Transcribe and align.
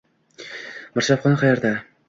Mirshabxona 0.95 1.39
qayerda? 1.45 1.75